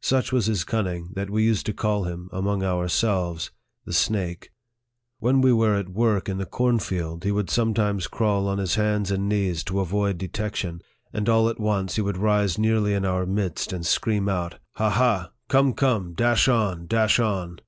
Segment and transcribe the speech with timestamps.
[0.00, 3.50] Such was his cunning, that we used to call him, among ourselves,"
[3.84, 4.48] the snake."
[5.18, 9.10] When we were at work in the cornfield, he would sometimes crawl on his hands
[9.10, 10.80] and knees to avoid de tection,
[11.12, 14.88] and all at once he would rise nearly in our midst, and scream out," Ha,
[14.88, 15.32] ha!
[15.50, 16.14] Come, come!
[16.14, 17.58] Dash on, dash on